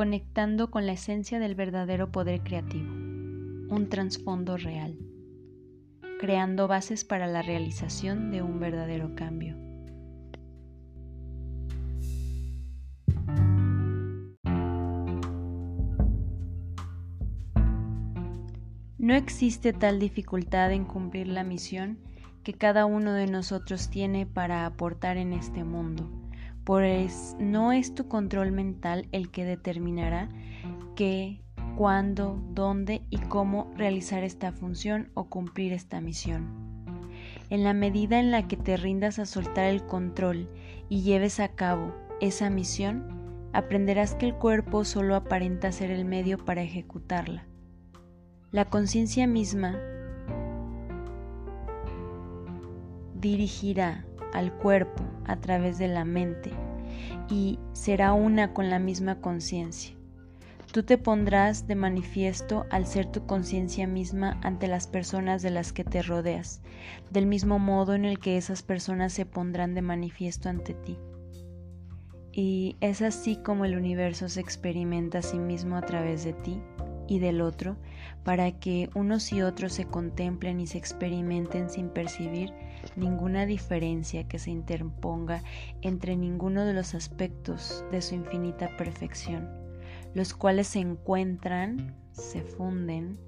[0.00, 4.98] conectando con la esencia del verdadero poder creativo, un trasfondo real,
[6.18, 9.58] creando bases para la realización de un verdadero cambio.
[18.96, 21.98] No existe tal dificultad en cumplir la misión
[22.42, 26.08] que cada uno de nosotros tiene para aportar en este mundo,
[27.38, 30.28] no es tu control mental el que determinará
[30.94, 31.42] qué,
[31.76, 36.48] cuándo, dónde y cómo realizar esta función o cumplir esta misión.
[37.48, 40.48] En la medida en la que te rindas a soltar el control
[40.88, 46.38] y lleves a cabo esa misión, aprenderás que el cuerpo solo aparenta ser el medio
[46.38, 47.50] para ejecutarla
[48.52, 49.78] la conciencia misma
[53.20, 56.50] dirigirá al cuerpo a través de la mente
[57.28, 59.94] y será una con la misma conciencia.
[60.72, 65.72] Tú te pondrás de manifiesto al ser tu conciencia misma ante las personas de las
[65.72, 66.62] que te rodeas,
[67.10, 70.96] del mismo modo en el que esas personas se pondrán de manifiesto ante ti.
[72.32, 76.62] Y es así como el universo se experimenta a sí mismo a través de ti
[77.08, 77.76] y del otro,
[78.22, 82.52] para que unos y otros se contemplen y se experimenten sin percibir
[82.96, 85.42] ninguna diferencia que se interponga
[85.82, 89.48] entre ninguno de los aspectos de su infinita perfección,
[90.14, 93.18] los cuales se encuentran, se funden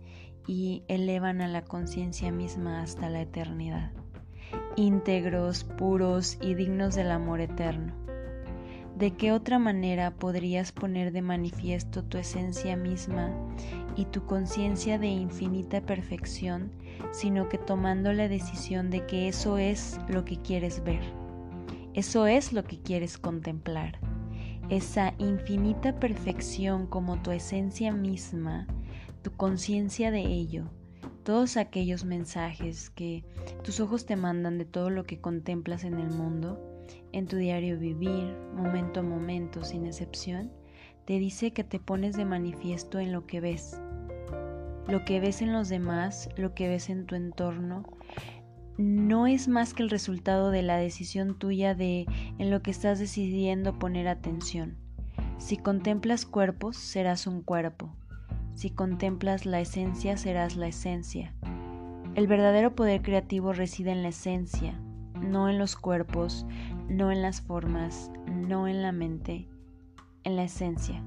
[0.46, 3.92] y elevan a la conciencia misma hasta la eternidad,
[4.76, 7.94] íntegros, puros y dignos del amor eterno.
[8.96, 13.32] ¿De qué otra manera podrías poner de manifiesto tu esencia misma
[13.96, 16.70] y tu conciencia de infinita perfección,
[17.12, 21.02] sino que tomando la decisión de que eso es lo que quieres ver?
[21.94, 23.98] Eso es lo que quieres contemplar.
[24.70, 28.66] Esa infinita perfección como tu esencia misma,
[29.22, 30.70] tu conciencia de ello,
[31.22, 33.24] todos aquellos mensajes que
[33.62, 36.58] tus ojos te mandan de todo lo que contemplas en el mundo,
[37.12, 40.50] en tu diario vivir, momento a momento, sin excepción,
[41.04, 43.81] te dice que te pones de manifiesto en lo que ves.
[44.88, 47.84] Lo que ves en los demás, lo que ves en tu entorno,
[48.78, 52.06] no es más que el resultado de la decisión tuya de
[52.38, 54.76] en lo que estás decidiendo poner atención.
[55.38, 57.94] Si contemplas cuerpos, serás un cuerpo.
[58.54, 61.34] Si contemplas la esencia, serás la esencia.
[62.14, 64.78] El verdadero poder creativo reside en la esencia,
[65.20, 66.46] no en los cuerpos,
[66.88, 69.48] no en las formas, no en la mente,
[70.24, 71.02] en la esencia.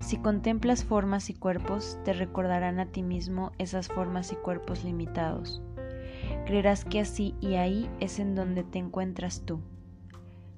[0.00, 5.62] Si contemplas formas y cuerpos, te recordarán a ti mismo esas formas y cuerpos limitados.
[6.46, 9.60] Creerás que así y ahí es en donde te encuentras tú.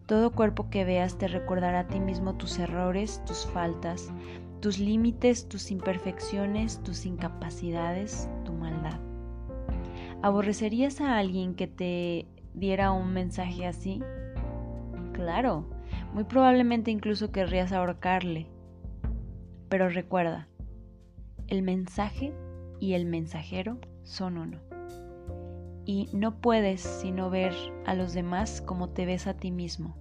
[0.06, 4.12] Todo cuerpo que veas te recordará a ti mismo tus errores, tus faltas,
[4.60, 9.00] tus límites, tus imperfecciones, tus incapacidades, tu maldad.
[10.22, 14.00] ¿Aborrecerías a alguien que te diera un mensaje así?
[15.12, 15.66] Claro,
[16.14, 18.47] muy probablemente incluso querrías ahorcarle.
[19.72, 20.48] Pero recuerda,
[21.48, 22.34] el mensaje
[22.78, 24.58] y el mensajero son uno.
[25.86, 27.54] Y no puedes sino ver
[27.86, 29.96] a los demás como te ves a ti mismo.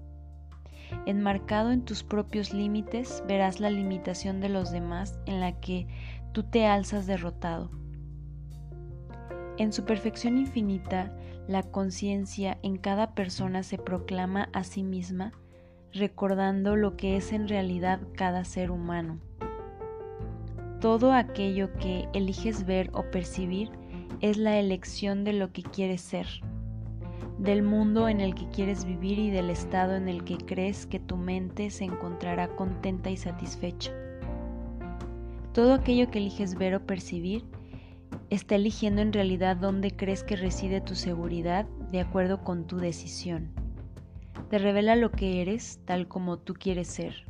[1.06, 5.88] Enmarcado en tus propios límites, verás la limitación de los demás en la que
[6.34, 7.72] tú te alzas derrotado
[9.62, 11.16] en su perfección infinita,
[11.48, 15.34] la conciencia en cada persona se proclama a sí misma,
[15.94, 19.20] recordando lo que es en realidad cada ser humano.
[20.82, 23.70] Todo aquello que eliges ver o percibir
[24.20, 26.26] es la elección de lo que quieres ser,
[27.38, 31.00] del mundo en el que quieres vivir y del estado en el que crees que
[31.00, 33.92] tu mente se encontrará contenta y satisfecha.
[35.54, 37.46] Todo aquello que eliges ver o percibir
[38.32, 43.52] está eligiendo en realidad dónde crees que reside tu seguridad de acuerdo con tu decisión.
[44.50, 47.28] Te revela lo que eres tal como tú quieres ser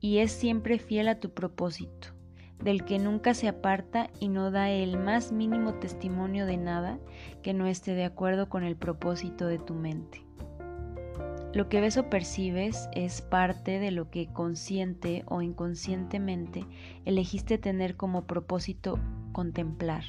[0.00, 2.18] y es siempre fiel a tu propósito,
[2.62, 6.98] del que nunca se aparta y no da el más mínimo testimonio de nada
[7.42, 10.24] que no esté de acuerdo con el propósito de tu mente.
[11.52, 16.64] Lo que ves o percibes es parte de lo que consciente o inconscientemente
[17.04, 18.98] elegiste tener como propósito
[19.32, 20.04] contemplar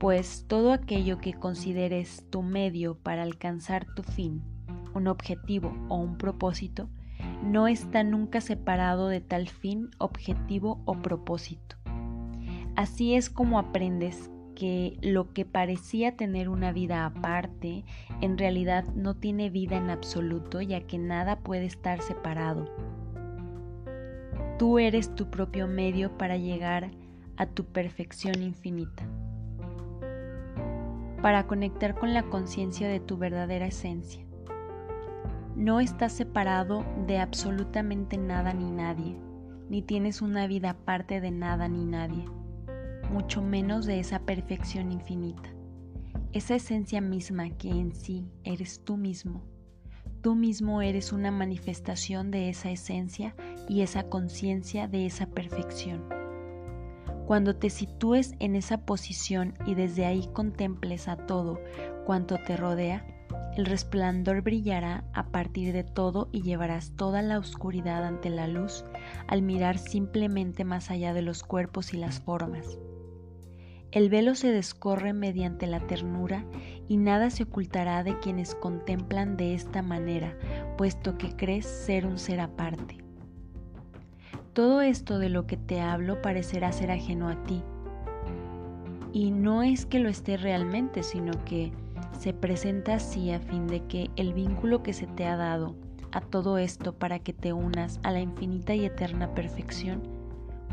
[0.00, 4.42] pues todo aquello que consideres tu medio para alcanzar tu fin,
[4.94, 6.88] un objetivo o un propósito,
[7.42, 11.76] no está nunca separado de tal fin, objetivo o propósito.
[12.76, 17.84] Así es como aprendes que lo que parecía tener una vida aparte,
[18.20, 22.66] en realidad no tiene vida en absoluto, ya que nada puede estar separado.
[24.58, 26.90] tú eres tu propio medio para llegar
[27.38, 29.02] a tu perfección infinita.
[31.22, 34.29] Para conectar con la conciencia de tu verdadera esencia.
[35.56, 39.16] No estás separado de absolutamente nada ni nadie,
[39.68, 42.24] ni tienes una vida aparte de nada ni nadie,
[43.10, 45.50] mucho menos de esa perfección infinita,
[46.32, 49.42] esa esencia misma que en sí eres tú mismo.
[50.22, 53.34] Tú mismo eres una manifestación de esa esencia
[53.68, 56.04] y esa conciencia de esa perfección.
[57.26, 61.60] Cuando te sitúes en esa posición y desde ahí contemples a todo
[62.04, 63.06] cuanto te rodea,
[63.56, 68.84] el resplandor brillará a partir de todo y llevarás toda la oscuridad ante la luz
[69.26, 72.78] al mirar simplemente más allá de los cuerpos y las formas.
[73.92, 76.44] El velo se descorre mediante la ternura
[76.86, 80.36] y nada se ocultará de quienes contemplan de esta manera,
[80.78, 82.98] puesto que crees ser un ser aparte.
[84.52, 87.62] Todo esto de lo que te hablo parecerá ser ajeno a ti.
[89.12, 91.72] Y no es que lo esté realmente, sino que
[92.20, 95.74] se presenta así a fin de que el vínculo que se te ha dado
[96.12, 100.02] a todo esto para que te unas a la infinita y eterna perfección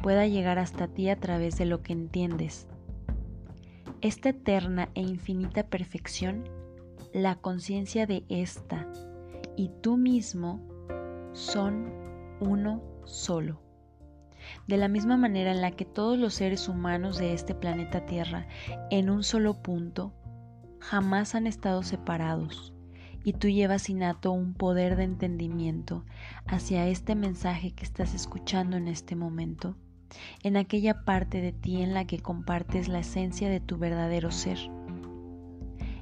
[0.03, 2.67] pueda llegar hasta ti a través de lo que entiendes.
[4.01, 6.43] Esta eterna e infinita perfección,
[7.13, 8.85] la conciencia de esta
[9.55, 10.59] y tú mismo
[11.31, 11.93] son
[12.41, 13.61] uno solo.
[14.67, 18.49] De la misma manera en la que todos los seres humanos de este planeta Tierra
[18.91, 20.13] en un solo punto
[20.79, 22.73] jamás han estado separados
[23.23, 26.05] y tú llevas innato un poder de entendimiento
[26.45, 29.75] hacia este mensaje que estás escuchando en este momento,
[30.43, 34.57] en aquella parte de ti en la que compartes la esencia de tu verdadero ser.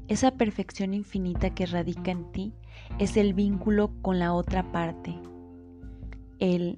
[0.07, 2.54] Esa perfección infinita que radica en ti
[3.00, 5.18] es el vínculo con la otra parte,
[6.38, 6.77] el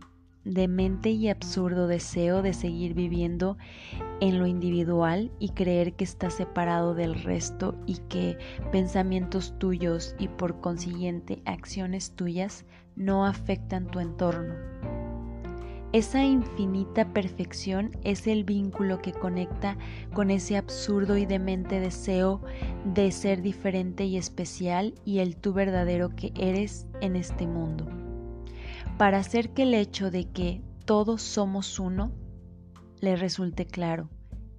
[0.53, 3.57] demente y absurdo deseo de seguir viviendo
[4.21, 8.37] en lo individual y creer que estás separado del resto y que
[8.71, 12.65] pensamientos tuyos y por consiguiente acciones tuyas
[12.95, 14.55] no afectan tu entorno.
[15.93, 19.77] Esa infinita perfección es el vínculo que conecta
[20.13, 22.41] con ese absurdo y demente deseo
[22.93, 28.06] de ser diferente y especial y el tú verdadero que eres en este mundo
[28.97, 32.11] para hacer que el hecho de que todos somos uno
[32.99, 34.09] le resulte claro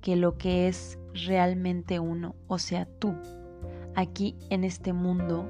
[0.01, 3.17] que lo que es realmente uno, o sea, tú,
[3.97, 5.49] aquí en este mundo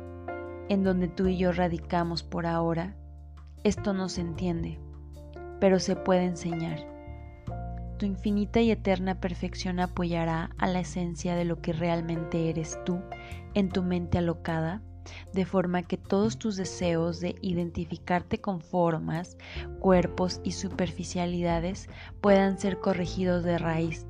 [0.70, 2.96] en donde tú y yo radicamos por ahora,
[3.62, 4.78] esto no se entiende,
[5.60, 6.86] pero se puede enseñar.
[7.98, 13.00] Tu infinita y eterna perfección apoyará a la esencia de lo que realmente eres tú
[13.54, 14.82] en tu mente alocada
[15.32, 19.36] de forma que todos tus deseos de identificarte con formas,
[19.80, 21.88] cuerpos y superficialidades
[22.20, 24.06] puedan ser corregidos de raíz.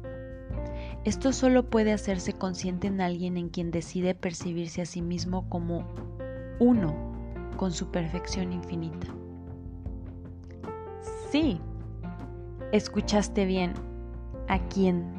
[1.05, 5.87] Esto solo puede hacerse consciente en alguien en quien decide percibirse a sí mismo como
[6.59, 6.95] uno
[7.56, 9.06] con su perfección infinita.
[11.31, 11.61] Sí,
[12.72, 13.75] escuchaste bien,
[14.49, 15.13] a quien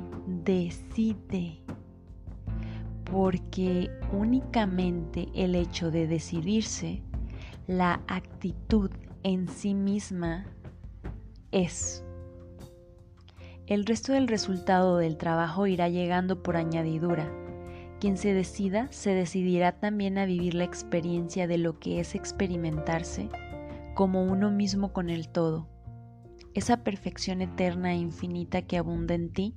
[0.44, 1.59] decide
[3.12, 7.02] porque únicamente el hecho de decidirse,
[7.68, 8.92] la actitud
[9.24, 10.46] en sí misma
[11.52, 12.04] es.
[13.68, 17.32] El resto del resultado del trabajo irá llegando por añadidura.
[18.00, 23.30] Quien se decida se decidirá también a vivir la experiencia de lo que es experimentarse
[23.94, 25.68] como uno mismo con el todo.
[26.54, 29.56] Esa perfección eterna e infinita que abunda en ti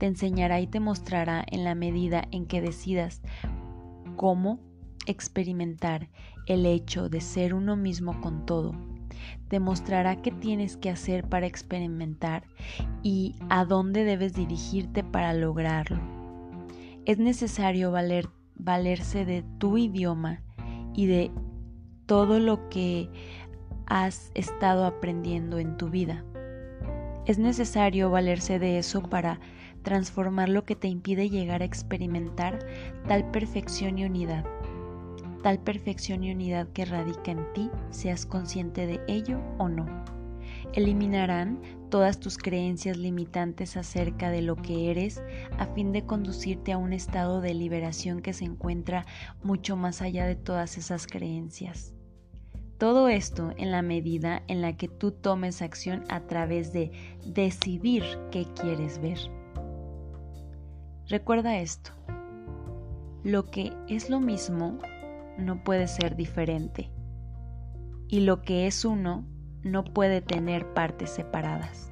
[0.00, 3.20] te enseñará y te mostrará en la medida en que decidas
[4.16, 4.58] cómo
[5.04, 6.08] experimentar
[6.46, 8.72] el hecho de ser uno mismo con todo.
[9.48, 12.44] Te mostrará qué tienes que hacer para experimentar
[13.02, 16.00] y a dónde debes dirigirte para lograrlo.
[17.04, 20.40] Es necesario valer, valerse de tu idioma
[20.94, 21.30] y de
[22.06, 23.10] todo lo que
[23.84, 26.24] has estado aprendiendo en tu vida.
[27.26, 29.40] Es necesario valerse de eso para
[29.82, 32.58] transformar lo que te impide llegar a experimentar
[33.08, 34.44] tal perfección y unidad,
[35.42, 39.86] tal perfección y unidad que radica en ti, seas consciente de ello o no.
[40.72, 41.60] Eliminarán
[41.90, 45.22] todas tus creencias limitantes acerca de lo que eres
[45.58, 49.06] a fin de conducirte a un estado de liberación que se encuentra
[49.42, 51.94] mucho más allá de todas esas creencias.
[52.78, 56.90] Todo esto en la medida en la que tú tomes acción a través de
[57.26, 59.18] decidir qué quieres ver.
[61.10, 61.90] Recuerda esto.
[63.24, 64.78] Lo que es lo mismo
[65.38, 66.88] no puede ser diferente.
[68.06, 69.24] Y lo que es uno
[69.64, 71.90] no puede tener partes separadas.